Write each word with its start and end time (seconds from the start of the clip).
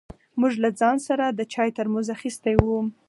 موږ 0.39 0.53
له 0.63 0.69
ځان 0.79 0.97
سره 1.07 1.25
د 1.29 1.39
چای 1.53 1.69
ترموز 1.77 2.07
اخيستی 2.15 2.55
و. 2.59 2.67